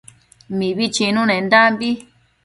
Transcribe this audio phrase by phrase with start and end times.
[0.57, 1.89] Mibi chinunendambi